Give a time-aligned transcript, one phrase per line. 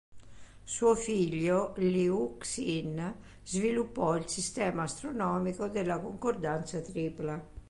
[0.63, 3.13] Suo figlio, Liu Xin,
[3.43, 7.39] sviluppò il sistema astronomico della "concordanza tripla".